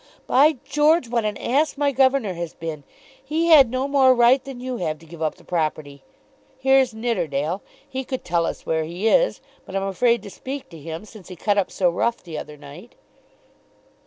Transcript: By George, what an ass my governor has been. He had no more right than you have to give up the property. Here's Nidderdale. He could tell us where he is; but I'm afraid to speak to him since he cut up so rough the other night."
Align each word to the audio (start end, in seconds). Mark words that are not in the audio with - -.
By 0.25 0.53
George, 0.65 1.09
what 1.09 1.25
an 1.25 1.37
ass 1.37 1.77
my 1.77 1.91
governor 1.91 2.33
has 2.33 2.55
been. 2.55 2.83
He 3.23 3.49
had 3.49 3.69
no 3.69 3.87
more 3.87 4.15
right 4.15 4.43
than 4.43 4.59
you 4.59 4.77
have 4.77 4.97
to 4.97 5.05
give 5.05 5.21
up 5.21 5.35
the 5.35 5.43
property. 5.43 6.01
Here's 6.57 6.91
Nidderdale. 6.91 7.61
He 7.87 8.03
could 8.03 8.23
tell 8.25 8.47
us 8.47 8.65
where 8.65 8.83
he 8.85 9.07
is; 9.07 9.41
but 9.63 9.75
I'm 9.75 9.83
afraid 9.83 10.23
to 10.23 10.31
speak 10.31 10.69
to 10.69 10.79
him 10.79 11.05
since 11.05 11.27
he 11.27 11.35
cut 11.35 11.59
up 11.59 11.69
so 11.69 11.91
rough 11.91 12.23
the 12.23 12.35
other 12.39 12.57
night." 12.57 12.95